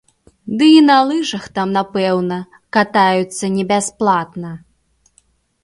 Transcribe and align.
Ды 0.61 0.69
і 0.75 0.79
на 0.85 0.95
лыжах 1.09 1.43
там, 1.57 1.75
напэўна, 1.77 2.39
катаюцца 2.79 3.53
не 3.61 3.69
бясплатна! 3.75 4.51